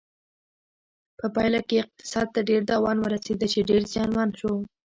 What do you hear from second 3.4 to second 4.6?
چې ډېر زیانمن شو.